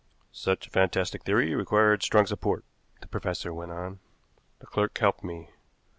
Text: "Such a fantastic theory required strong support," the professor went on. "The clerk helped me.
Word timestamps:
"Such 0.31 0.65
a 0.65 0.69
fantastic 0.71 1.21
theory 1.25 1.53
required 1.53 2.01
strong 2.01 2.25
support," 2.25 2.65
the 3.01 3.07
professor 3.07 3.53
went 3.53 3.71
on. 3.71 3.99
"The 4.57 4.65
clerk 4.65 4.97
helped 4.97 5.23
me. 5.23 5.49